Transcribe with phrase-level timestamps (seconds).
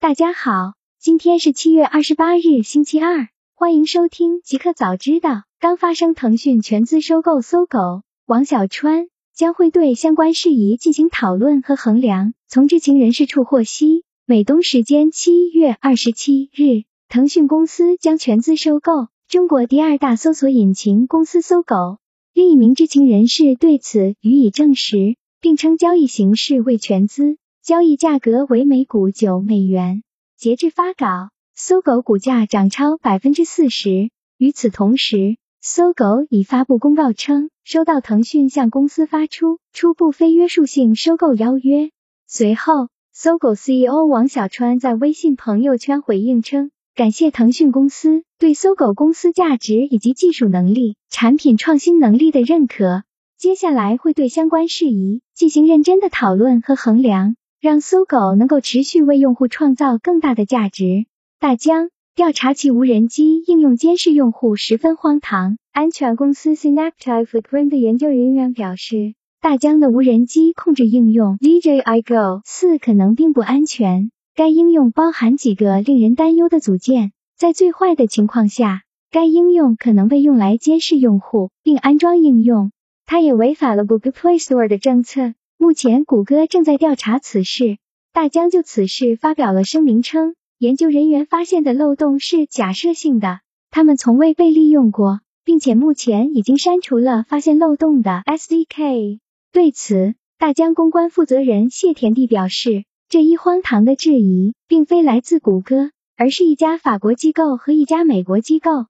[0.00, 5.42] 大家好，今天是七月二十八日，星期二，欢迎收听即刻早知道。
[5.58, 12.32] 刚发生腾讯全资收购搜狗，王小川将会对相关事宜进行讨论和衡量。
[12.46, 21.98] 从知情人士处获悉，美东时间七月二十七日，腾讯公司将全资收购中国第二大搜索引擎公司搜狗。
[22.32, 27.36] 另一名知情人士对此予以证实，并称交易形式为全资。
[27.68, 30.02] 交易价格为每股九美元。
[30.38, 34.08] 截至发稿，搜狗股价涨超百分之四十。
[34.38, 41.90] 与此同时，搜狗已发布公告称，收到腾讯向公司发出初步非约束性收购邀约。
[42.26, 53.02] 随后，搜狗 CEO 王小川在微信朋友圈回应称，感谢腾讯公司对搜狗公司价值以及技术能力、产品创新能力的认可。
[53.36, 57.36] 接下来会对相关事宜进行认真的讨论和衡量。
[57.60, 61.06] 让搜狗能够持续为用户创造更大的价值。
[61.40, 65.58] 大疆调查其无人机应用监视用户十分荒唐。
[65.72, 74.12] 安全公司 Synaptive Footprint 的研究人员表示，大疆的无人机控制应用 DJI Go 四可能并不安全。
[74.36, 82.70] 该应用包含几个令人担忧的组件，在最坏的情况下，该应用可能被用来监视用户并安装应用。
[83.04, 85.34] 它也违反了 Google Play Store 的政策。
[85.60, 87.78] 目前，谷歌正在调查此事。
[88.12, 93.40] 大疆就此事发表了声明称，研究人员发现的漏洞是假设性的，
[93.72, 99.18] 他们从未被利用过，并且目前已经删除了发现漏洞的 SDK。
[99.50, 108.86] 对此，大疆公关负责人谢田地表示，这一荒唐的质疑并非来自谷歌，而是一家法国机构和一家美国机构。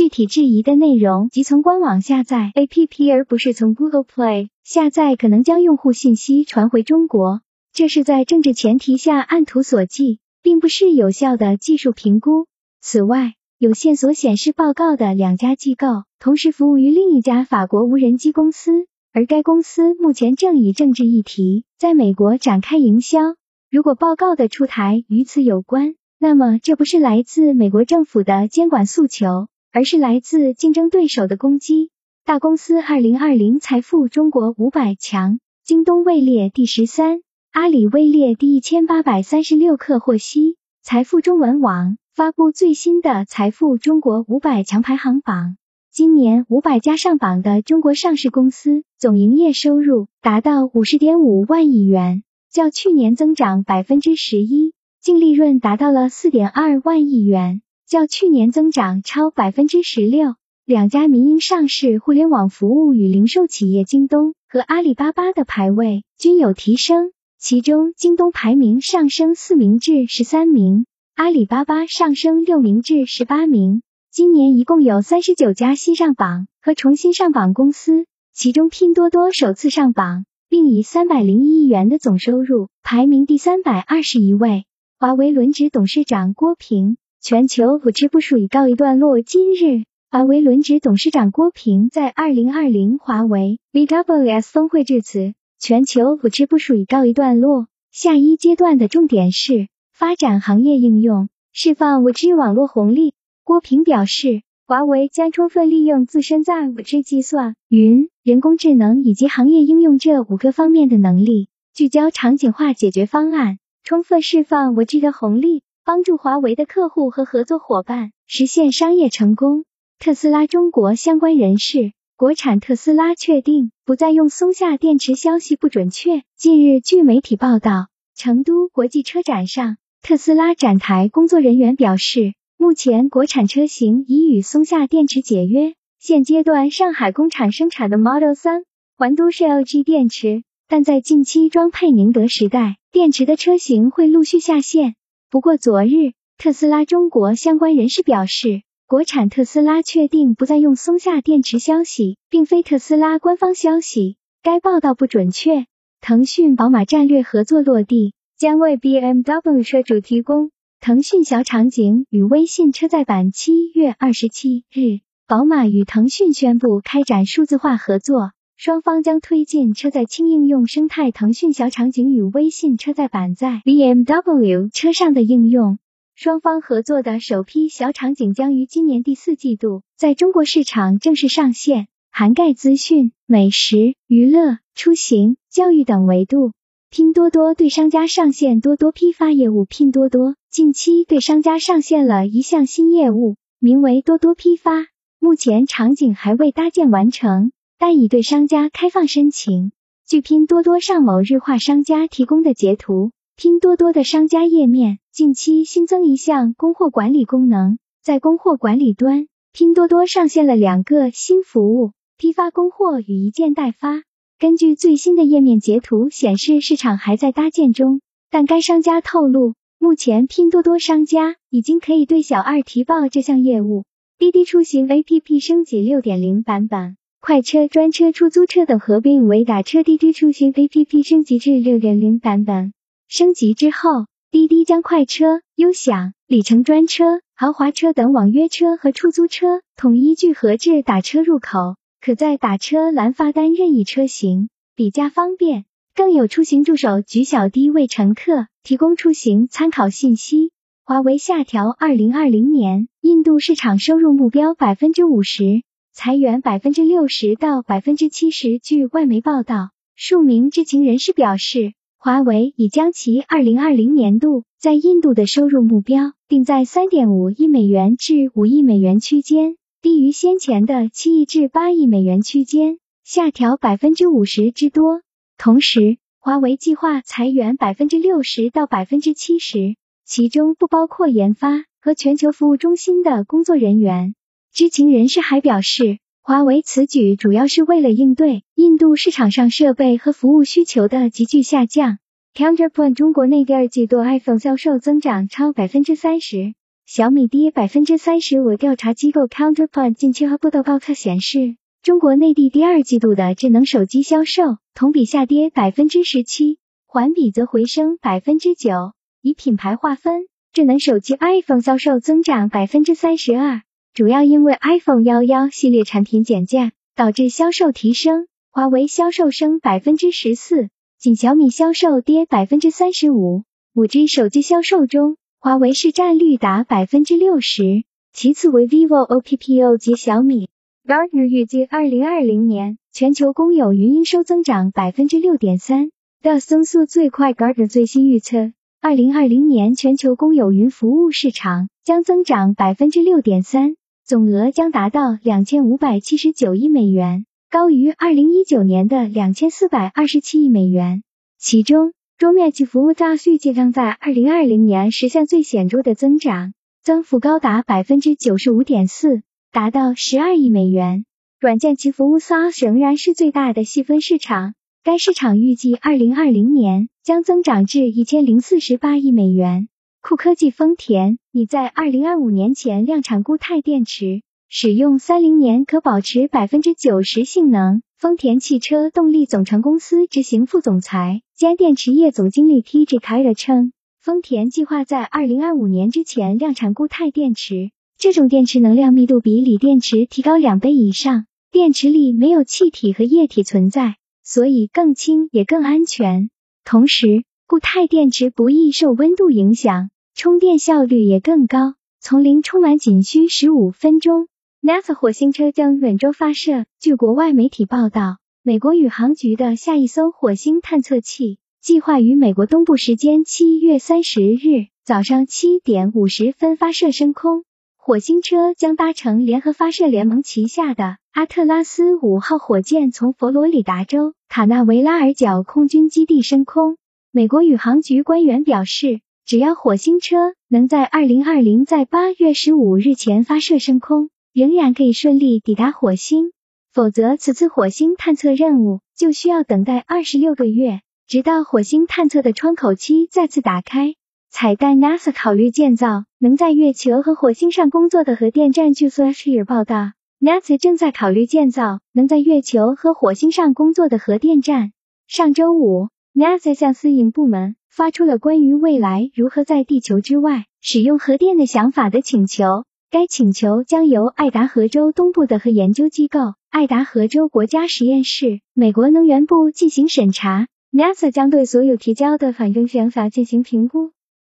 [0.00, 7.42] 具体质疑的内容即从官网下载 APP，而不是从 Google Play 下载，可能将用户信息传回中国。
[7.74, 12.46] 这是在政治前提下按图索骥，并不是有效的技术评估。
[12.80, 23.34] 此外，有线索显示，报告的两家机构同时服务于另一家法国无人机公司，而该公司目前正以政治议题在美国展开营销。
[23.70, 29.48] 如果报告的出台与此有关，那么这不是来自美国政府的监管诉求。
[29.72, 31.90] 而是来自竞争对手的攻击。
[32.24, 37.22] 大公司二零二零财富中国五百强，京东位列第十三，
[37.52, 39.76] 阿里位列第一千八百三十六。
[39.76, 45.56] 克获悉，财富中文网发布最新的财富中国五百强排行榜。
[45.92, 57.62] 今年五百家上榜的中国上市公司总营业收入达到五十点五万亿元，较去年增长百分之十一，净利润达到了四点二万亿元。
[57.90, 70.86] 较去年增长超百分之十六，两家民营上市互联网服务与零售企业京东和阿里巴巴的排位均有提升，其中京东排名上升四名至十三名，
[71.16, 73.82] 阿里巴巴上升六名至十八名。
[74.12, 84.64] 今年一共有三十九家新上榜和重新上榜公司，其中拼多多首次上榜，并以三百零一亿元的总收入排名第三百二十一位。
[85.00, 86.96] 华为轮值董事长郭平。
[87.22, 89.20] 全球五 G 部署已告一段落。
[89.20, 103.12] 今日，华为轮值董事长郭平在二零二零华为 VWS 峰会致辞，全球五 G 部署已告一段落，下一阶段的重点是发展行业应用，释放五 G 网络红利。
[103.44, 115.62] 郭平表示，华为将充分利用自身在五 G 计算、云、人工智能以及行业应用这五个方面的能力，聚焦场景化解决方案，充分释放五 G 的红利。
[115.84, 119.64] 帮助华为的客户和合作伙伴实现商业成功。
[119.98, 126.22] 特斯拉中国相关人士，国产特斯拉确定不再用松下电池，消息不准确。
[126.36, 135.74] 近日，据媒体报道，成都国际车展上，特斯拉展台工作人员表示，目前国产车型已与松下电池解约。
[135.98, 138.64] 现阶段，上海工厂生产的 Model 3
[138.96, 144.94] 环都是 LG 电池，但在近期装配宁德时代电池的车型会陆续下线。
[145.30, 155.66] 不过，昨日特斯拉中国相关人士表示，国产特斯拉确定不再用松下电池，消息并非特斯拉官方消息，该报道不准确。
[156.00, 160.50] 腾讯宝马战略合作落地，将为 BMW 车主提供
[160.80, 163.30] 腾讯小场景与微信车载版。
[163.30, 164.98] 七月二十七日，
[165.28, 168.32] 宝马与腾讯宣布开展数字化合作。
[168.62, 175.78] 双方将推进车载轻应用生态，腾讯小场景与微信车载版在 BMW 车上的应用。
[176.14, 186.52] 双方合作的首批小场景将于今年第四季度在中国市场正式上线，涵盖资讯、美食、娱乐、出行、教育等维度。
[186.90, 189.64] 拼多多对商家上线多多批发业务。
[189.64, 194.88] 拼多多近期对商家上线了一项新业务，名为多多批发。
[195.18, 199.72] 目前场景还未搭建完成，但已对商家开放申请。
[200.06, 207.78] 据拼多多上某日化商家提供的截图，拼多多的商家页面近期新增一项供货管理功能。
[208.02, 214.02] 在供货管理端，拼多多上线了两个新服务：批发供货与一件代发。
[214.38, 223.84] 根据最新的页面截图显示，市场还在搭建中，但该商家透露，目前拼多多商家已经可以对小二提报这项业务。
[224.18, 229.82] 滴滴出行 APP 升级6.0版本，快车、专车、出租车等合并为打车。
[229.82, 232.72] 滴滴出行 APP 升级至6.0版本，
[233.08, 241.76] 升级之后，滴滴将快车、优享、里程专车、豪华车等网约车和出租车统一聚合至打车入口。
[242.00, 245.66] 可在打车栏发单任意车型，比价方便。
[245.94, 250.52] 更有出行助手举小滴为乘客提供出行参考信息。
[250.84, 255.62] 华为下调二零二零年印度市场收入目标百分之五十，
[256.02, 258.58] 裁员百分之六十到百分之七十。
[258.58, 269.58] 据外媒报道，数名知情人士表示，华为已将其二零二零年度在印度的收入目标定在三点五亿美元至五亿美元区间。
[269.82, 275.02] 低于先前的七亿至八亿美元区间，下调百分之五十之多。
[275.36, 284.14] 同时，华为计划裁员百分之六十到百分之七十，其中不包括研发和全球服务中心的工作人员。
[284.52, 291.98] 知情人士还表示，华为此举主要是为了应对印度市场上设备和服务需求的急剧下降。
[292.34, 296.54] Counterpoint 中国内第二季度 iPhone 销售增长超百分之三十。
[296.84, 298.56] 小米跌百分之三十五。
[298.56, 308.92] 调查机构 Counterpoint 近期发布的报告显示，中国内地第二季度的智能手机销售同比下跌百分之十七，环比则回升百分之九。
[309.22, 318.28] 以品牌划分，智能手机 iPhone 销售增长百分之三十二，主要因为 iPhone 幺幺系列产品减价导致销售提升。
[318.52, 323.42] 华为销售升百分之十四，仅小米销售跌百分之三十五。
[323.74, 325.16] 五 G 手机销售中。
[325.40, 330.50] 华为市占率达百分之六十，其次为 vivo、OPPO 及小米。
[330.86, 335.90] Gartner 预计二零二零年全球公有云营收增长百分之六点三，
[336.20, 337.32] 的增速最快。
[337.32, 343.76] Gartner 最新预测，二零二零年全球公有云服务市场将增长百分之六点三，
[344.10, 351.04] 总额将达到两千五百七十九亿美元，高于二零一九年的两千四百二十七亿美元，
[351.38, 351.92] 其中。
[352.18, 361.04] 桌面级服务大数据将在二零二零年实现最显著的增长，增幅高达百分之九十五点四，达到十二亿美元。
[361.38, 369.68] 软件及服务 SaaS 仍然是最大的细分市场，该市场预计二零二零年将增长至一千零四十八亿美元。
[370.02, 377.82] 酷科技丰田拟在二零二五年前量产固态电池，使用三零年可保持百分之九十性能。
[377.98, 382.98] 丰田汽车动力总成公司执行副总裁兼电池业总经理 T.J.
[382.98, 396.30] 凯尔称，丰田计划在二零二五年之前量产固态电池，这种电池能量密度比锂电池提高两倍以上，电池里没有气体和液体存在，所以更轻也更安全。
[396.64, 404.28] 同时，固态电池不易受温度影响，充电效率也更高，从零充满仅需十五分钟。
[404.62, 406.64] NASA 火星车将本周发射。
[406.78, 417.42] 据国外媒体报道，美国宇航局的下一艘火星探测器计划于美国东部时间七月三十日早上七点五十分发射升空。
[417.76, 426.76] 火星车将搭乘联合发射联盟旗下的阿特拉斯五号火箭，从佛罗里达州卡纳维拉尔角空军基地升空。
[427.12, 434.10] 美国宇航局官员表示，只要火星车能在二零二零在八月十五日前发射升空。
[434.32, 436.30] 仍然可以顺利抵达火星，
[436.72, 443.96] 否则此次火星探测任务就需要等待二十六个月，直到火星探测的窗口期再次打开。
[444.30, 448.72] 彩蛋：NASA 考虑建造能在月球和火星上工作的核电站。
[448.72, 454.70] 据 s h i r 报道，NASA 正在考虑建造能在月球和火星上工作的核电站。
[455.08, 462.64] 上周五，NASA 向私营部门发出了关于未来如何在地球之外使用核电的想法的请求。
[462.90, 470.48] 该请求将由爱达荷州东部的核研究机构爱达荷州国家实验室、美国能源部进行审查。
[470.72, 473.90] NASA 将对所有提交的反证想法进行评估。